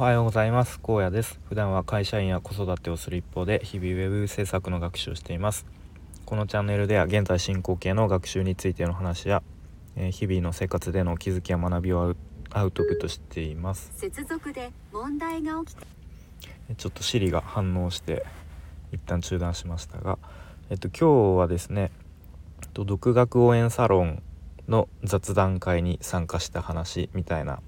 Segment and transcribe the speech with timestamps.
[0.00, 0.80] おはようございます。
[0.80, 1.38] 高野です。
[1.50, 5.66] 普段は会社員や子育てをする一方で日々ウェブ制作の学習をしています。
[6.24, 9.42] このチャンネルでは現在進行形の学習についての話や、
[9.96, 12.16] えー、日々の生活での気づきや学びを
[12.48, 13.92] アウトプットしています。
[13.94, 18.24] 接続で問題が起きちょっと Siri が反応して
[18.92, 20.18] 一旦中断しましたが
[20.70, 21.90] えっと今日はですね
[22.72, 24.22] 独学応援サロン
[24.66, 27.60] の雑談会に参加した話みたいな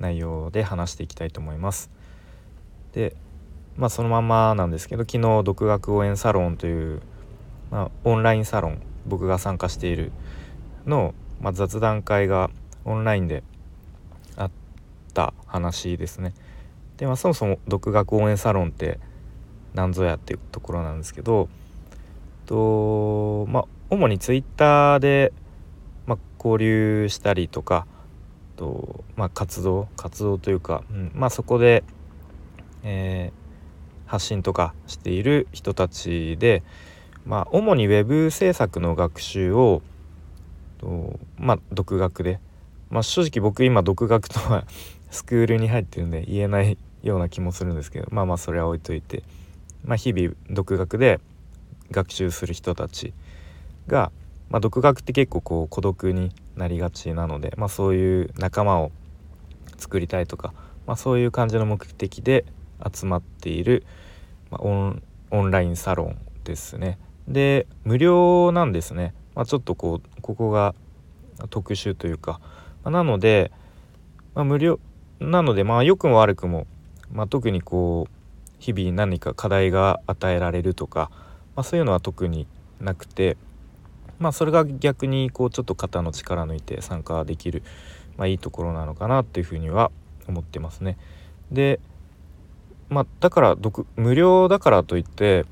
[0.00, 1.90] 内容で話していきたいと思います。
[2.92, 3.14] で
[3.76, 7.00] まあそのままなんですけど昨日独学応援サロンという、
[7.70, 10.10] まあ、オンラインサロン僕が参加している
[10.86, 12.50] の、まあ、雑談会が
[12.84, 13.42] オンラインで
[14.36, 14.50] あっ
[15.14, 16.34] た話ですね。
[16.96, 18.98] でまあそもそも独学応援サロンって
[19.74, 21.48] 何ぞやっていうところなんですけど
[22.46, 25.32] とまあ主にツイッターで、
[26.06, 27.86] まあ、交流したりとか
[28.60, 31.82] と、まあ、活動活動というか、うん、まあそこで、
[32.82, 36.62] えー、発信とかしている人たちで、
[37.24, 39.80] まあ、主に web 制作の学習を
[40.76, 42.38] と、まあ、独学で、
[42.90, 44.66] まあ、正直僕今独学とは
[45.10, 49.22] スクールに入ってるんで言えないような気もするんですけどまあまあそれは置いといて、
[49.84, 51.18] まあ、日々独学で
[51.90, 53.14] 学習する人たち
[53.86, 54.12] が、
[54.50, 58.90] まあ、独学って結構こう孤独になりがちなので、まあ、そういう仲間を
[59.78, 60.52] 作りたいとか、
[60.86, 62.44] まあ、そういう感じの目的で
[62.92, 63.86] 集まっている、
[64.50, 66.98] まあ、オンラインサロンですね。
[67.28, 69.14] で無料なんですね。
[69.36, 70.74] まあ、ちょっとこうここが
[71.48, 72.40] 特殊というか、
[72.82, 73.52] まあ、なので、
[74.34, 74.80] まあ、無料
[75.20, 76.66] なのでまあ良くも悪くも、
[77.12, 78.12] まあ、特にこう
[78.58, 81.08] 日々何か課題が与えられるとか、
[81.54, 82.48] まあ、そういうのは特に
[82.80, 83.36] なくて。
[84.20, 87.64] まあそれが逆にこうちょっと肩の力抜いて参加できる、
[88.16, 89.90] まあ、いいところなのかなっていうふうには
[90.28, 90.96] 思ってますね。
[91.50, 91.80] で
[92.90, 93.56] まあだから
[93.96, 95.46] 無料だからといって、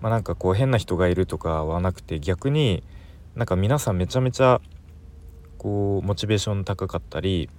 [0.00, 2.82] まあ、なんかこう変な人がいるとかはなくて逆に
[3.36, 4.60] なんか皆さんめちゃめちゃ
[5.58, 7.50] こうモチベーション高かったり、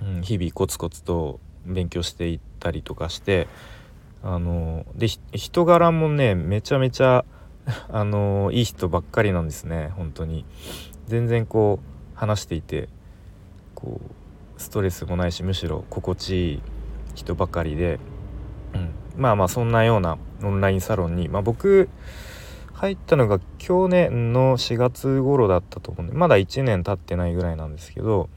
[0.00, 3.48] うん、日々コツコツと勉強していったりとかして
[4.22, 7.24] あので人柄もねめちゃめちゃ
[7.90, 10.44] あのいい人ばっかりなんですね本当に。
[11.06, 12.88] 全然こう話していて
[13.74, 16.62] こうストレスもないしむしろ心地いい
[17.14, 17.98] 人ばかりで、
[18.74, 21.88] うん、まあまあそんなようなオンラインサロンに、まあ、僕
[22.72, 28.30] 入ったのが去年の4月頃だったと思うんでまだ1年経ってないぐらいなんですけど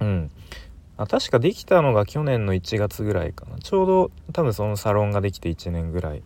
[0.00, 0.30] うん。
[0.96, 3.58] あ確かできたのが去年の1月ぐらいかな。
[3.58, 6.22] ちょうど多分そのサロンができて1年ぐらいっ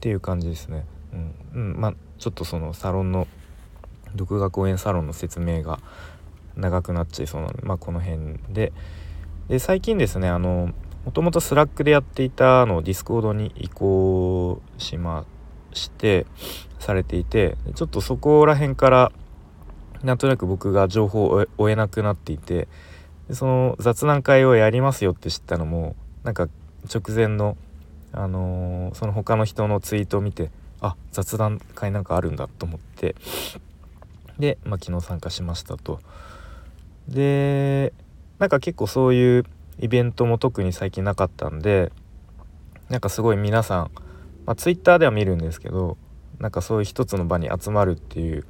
[0.00, 0.84] ていう感じですね。
[1.12, 3.26] うん、うん、まあちょっとそのサロンの
[4.14, 5.80] 独学応援サロンの説明が
[6.56, 8.72] 長くなっちゃいそうなので、まあ、この辺で。
[9.48, 10.72] で最近ですねあの
[11.04, 15.24] もともとスラックでやっていたのをディスコードに移行しま
[15.72, 16.24] して
[16.78, 19.12] されていてちょっとそこら辺から
[20.04, 22.68] なんとなく僕が情報を追えなくなっていて
[23.32, 26.48] その雑談会をやりますよって知ったのもなんか
[26.92, 27.56] 直前の、
[28.12, 33.14] あのー、その他の人のツイートを見てあ雑談会なんかあるんだと思って
[34.38, 36.00] で、まあ、昨日参加しましたと。
[37.08, 37.92] で
[38.38, 39.44] なんか結構そういう
[39.78, 41.92] イベントも特に最近なかったんで
[42.88, 43.90] なんかすごい皆さん、
[44.46, 45.96] まあ、Twitter では見るんですけど
[46.38, 48.44] なんかそういう一つの場に集まるっていう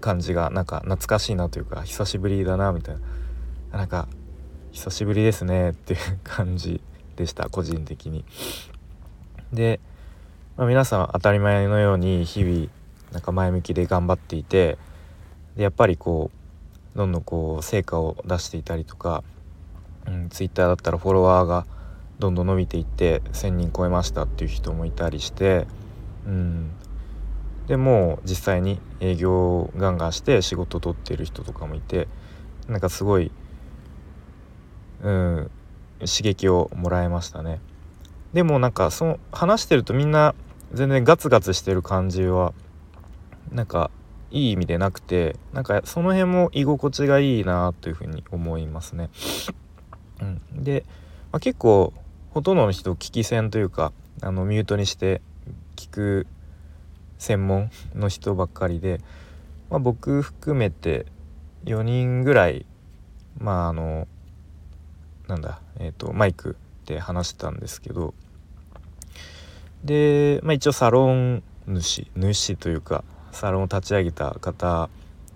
[0.00, 2.96] 感じがなんか懐かしいなというか久しぶりだなみたい
[3.72, 4.08] ななんか
[4.72, 6.80] 久しぶりですねっていう感じ
[7.16, 8.24] でした個人的に。
[9.52, 9.80] で
[10.58, 12.66] まあ、皆さん当たり前のように日々
[13.12, 14.76] なんか前向きで頑張っていて
[15.56, 16.32] でやっぱりこ
[16.96, 19.22] うどんどんこう成果を出していたりとか、
[20.08, 21.64] うん、Twitter だったらフォロワーが
[22.18, 25.68] どんどん伸びていって1,000人超えましたっていう人もいたりして、
[26.26, 26.72] うん、
[27.68, 32.08] でも実際に営業をガンガンして仕事取ってる人とかもいて
[32.66, 33.30] なんかすごい、
[35.04, 35.50] うん、
[36.00, 37.60] 刺激をもらえましたね。
[38.32, 40.34] でもなんかその話してるとみんな
[40.72, 42.52] 全然ガツガツしてる感じは
[43.50, 43.90] なんか
[44.30, 49.10] いい意味でなくてなんかその辺も居心地がいいなというふうに思いますね。
[50.20, 50.84] うん、で、
[51.32, 51.92] まあ、結構
[52.30, 55.22] ほとんどの人聞き戦というかあのミュートにして
[55.76, 56.26] 聞く
[57.18, 59.00] 専門の人ばっかりで、
[59.70, 61.06] まあ、僕含めて
[61.64, 62.66] 4人ぐらい
[63.38, 64.06] まああの
[65.26, 66.56] なんだえっ、ー、とマイク
[66.86, 68.14] で話してたんですけど
[69.84, 74.88] で、まあ、一応サロン主主というかサロンを立ち上げた方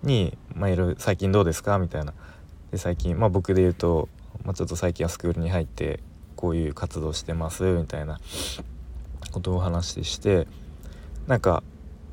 [0.03, 2.13] に「まあ、いろいろ最近どうですか?」みたいな
[2.71, 4.09] で最近、まあ、僕で言うと
[4.43, 5.99] まあ、ちょっと最近はスクールに入って
[6.35, 8.19] こういう活動してますみたいな
[9.31, 10.47] ことをお話して
[11.27, 11.63] なんか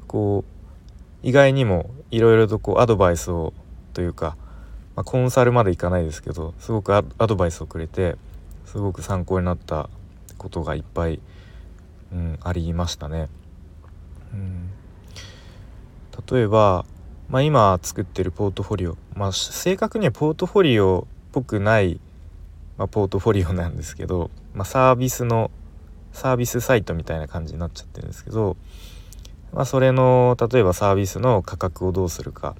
[0.06, 3.52] こう意外にもいろいろとこうアドバイスを
[3.94, 4.36] というか、
[4.94, 8.16] まあ、コンサルまでいかないですけどすごくアドバイスをくれて
[8.66, 9.90] すごく参考になった
[10.38, 11.20] ことがいっぱい、
[12.12, 13.28] うん、ありましたね。
[14.32, 14.70] うん、
[16.30, 16.84] 例えば、
[17.28, 22.00] まあ、今作ってるポートフォリオ、まあ、正確にはポートフォリオっぽくない、
[22.76, 25.50] まあ、ポートフォリオなんですけど、まあ、サービスの
[26.12, 28.56] サービスサイトみたいな感じになっちゃってるんですけど、
[29.52, 32.56] まあ、それの例えばサービスの価格をどうするか、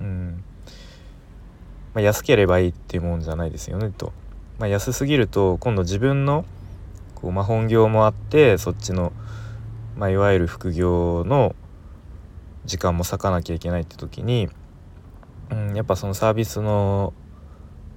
[0.00, 0.44] うん
[1.94, 4.12] まあ、安ければいいっていうもんじゃないですよねと。
[4.58, 6.44] まあ、安すぎると今度自分の
[7.20, 9.12] こう、まあ、本業もあってそっちの、
[9.96, 11.56] まあ、いわゆる副業の
[12.64, 14.48] 時間も割かなきゃいけないって時に、
[15.50, 17.12] うん、やっぱそのサービスの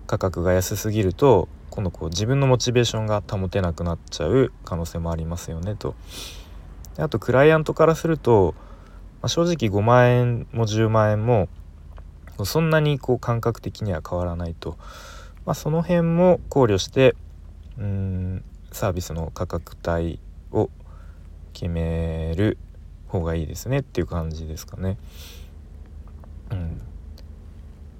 [0.07, 5.93] 価格が安すぎると今度こう自分のモチベーションが保てなくなっちゃう可能性もありますよねと。
[6.97, 8.55] あとクライアントからすると、
[9.21, 11.47] まあ、正直5万円も10万円も
[12.43, 14.77] そんなにこう感覚的には変わらないと。
[15.45, 17.15] まあ、その辺も考慮して
[17.77, 20.19] うんサービスの価格帯
[20.51, 20.69] を
[21.53, 22.57] 決める
[23.07, 24.97] 方がいいですねっていう感じですかね。
[26.51, 26.81] うん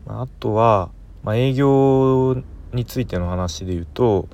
[0.06, 0.90] まあ、あとは、
[1.24, 2.42] まあ、営業
[2.74, 4.28] についての話で言うと、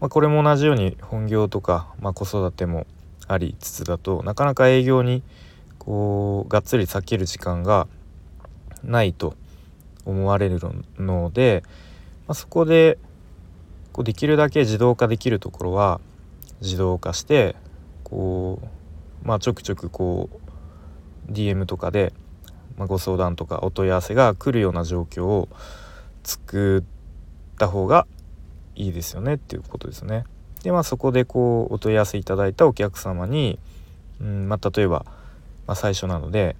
[0.00, 2.86] まあ、これも同じように本業とか、まあ、子育ても
[3.28, 5.22] ありつつだとなかなか営業に
[5.78, 7.86] こうがっつり避ける時間が
[8.82, 9.34] ないと
[10.04, 10.58] 思われる
[10.98, 11.62] ので、
[12.26, 12.98] まあ、そこで
[13.92, 16.00] こうできるだけ自動化できるところは
[16.60, 17.56] 自動化して
[18.04, 18.60] こ
[19.24, 20.30] う、まあ、ちょくちょくこ
[21.28, 22.12] う DM とかで、
[22.76, 25.48] まあ、ご相談とかお問い合わせが来るような状況を
[26.24, 26.82] 作っ
[27.58, 28.06] た方が
[28.74, 30.24] いいですよねっていうことですね。
[30.62, 33.58] でまあそこでこうお問い合わせいただいたお客様に、
[34.20, 35.04] うんまあ、例えば、
[35.66, 36.56] まあ、最初なので、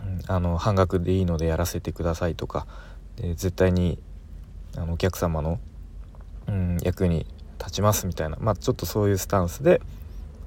[0.00, 2.66] うん、あの半額でいいのでやらせてくださいとか
[3.16, 3.98] 絶対に
[4.76, 5.58] あのお客様の、
[6.48, 7.26] うん、役に
[7.58, 9.80] 立ちますみたいな、まあ、ちょっとそういうスタンスで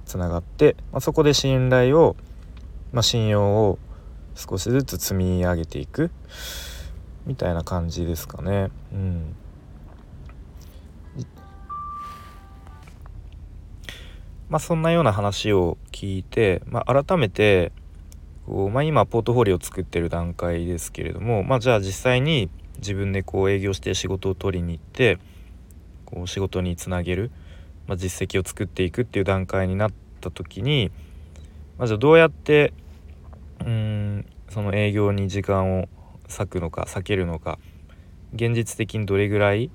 [0.05, 2.15] つながって、まあ、そこで信頼を、
[2.91, 3.79] まあ、信用を
[4.35, 6.11] 少しずつ積み上げていく
[7.25, 8.71] みたいな感じですかね。
[8.91, 9.35] うん
[14.49, 17.71] まあ、そんなような話を聞いて、まあ、改めて
[18.45, 22.49] こう、まあ、今ポートフォリオを作ってる段階ですけれども、まあ、じゃあ実際に
[22.79, 25.19] 自分でこう営業して仕事を取りに行って
[26.11, 27.31] こう仕事につなげる、
[27.87, 30.91] まあ、実績を作っていくっていう段階になった時に、
[31.77, 32.73] まあ、じゃあどうやって
[33.65, 35.87] うんその営業に時間を
[36.27, 37.59] 割くのか避けるのか
[38.33, 39.69] 現実的にどれぐらい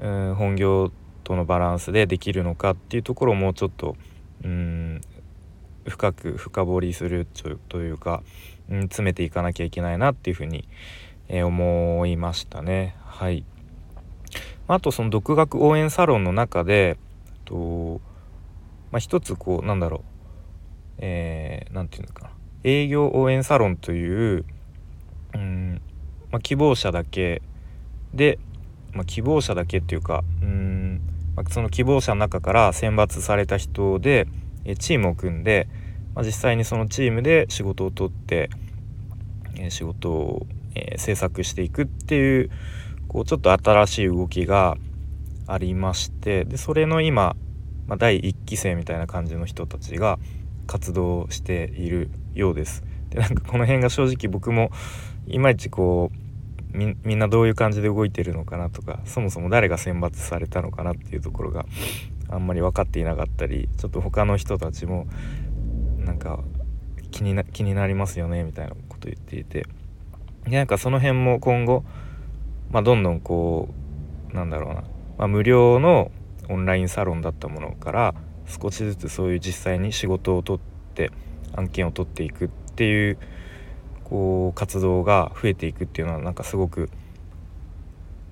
[0.00, 0.92] うん本業
[1.24, 3.96] とのバランスでできるのかっていうところをもうちょっと
[4.44, 5.00] うん
[5.86, 7.26] 深く深掘りする
[7.68, 8.22] というか、
[8.68, 10.68] うん、詰めていかなきゃいけないなっていうふうに
[11.32, 12.96] え、思いましたね。
[13.04, 13.44] はい。
[14.74, 16.96] あとその独学応援サロンの中で
[17.44, 18.00] と、
[18.90, 20.00] まあ、一つこうなんだろう
[21.02, 22.30] えー、て言うのかな。
[22.62, 24.44] 営業応援サロンという、
[25.34, 25.80] うん
[26.30, 27.40] まあ、希望者だけ
[28.12, 28.38] で、
[28.92, 31.00] まあ、希望者だけっていうかうん、
[31.36, 34.28] まあ、その希望者の中から選抜された人で
[34.64, 35.68] えチームを組んで、
[36.14, 38.50] まあ、実際にそのチームで仕事を取って、
[39.56, 42.50] え仕事をえ、制作していくっていう
[43.10, 44.76] こうちょっと新しい動きが
[45.48, 47.34] ありましてでそれの今、
[47.88, 50.20] まあ、第1期生みたいな感じの人たちが
[50.68, 52.84] 活動しているようです。
[53.08, 54.70] でなんかこの辺が正直僕も
[55.26, 56.12] いまいちこ
[56.72, 61.66] うみみんなどういう感じで動いてるのかなとかそもそも誰が選抜されたのかなっていうところが
[62.28, 65.08] あんまり分かっていなかったりちょっと他の人たちも
[65.98, 66.38] なんか
[67.10, 69.66] 気にな気になりますよねみたいなこと言っていて
[70.44, 71.84] でなんかその辺も今後、
[72.70, 73.68] まあ、どんどんこ
[74.32, 74.82] うなんだろうな、
[75.18, 76.10] まあ、無料の
[76.48, 78.14] オンラインサロンだったものから
[78.46, 81.10] 少しずつそういう実際に仕事を取って
[81.54, 83.18] 案件を取っていくっていう
[84.04, 86.90] こう活動が増えていくっていうのはなんかすごく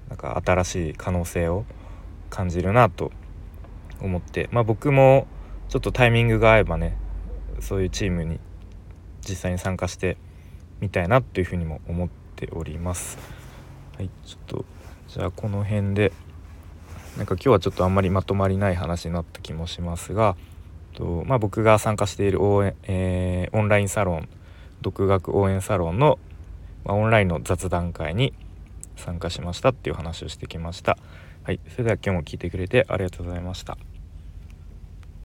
[0.09, 1.65] なんか新しい可能性を
[2.31, 3.13] 感じるなと
[4.01, 5.27] 思ってまあ僕も
[5.69, 6.97] ちょっとタイミングが合えばね
[7.61, 8.41] そういうチームに
[9.21, 10.17] 実際に参加して
[10.81, 13.38] みたいなというふうにも思っております。
[13.99, 14.65] はい、ちょっと
[15.09, 16.13] じゃあこの辺で
[17.17, 20.37] なんか今日はちょっとあんまりまとまりない話になった気もしますが、
[20.95, 24.29] とまあ、僕が参加している応援、えー、オンラインサロン
[24.83, 26.21] 独学応援サロンの、
[26.85, 28.35] まあ、オンラインの雑談会に
[28.95, 30.97] 参加しましたっていう話をしてきました。
[31.43, 33.79] はいそれでは今日も聞いてくれてありがとうございました。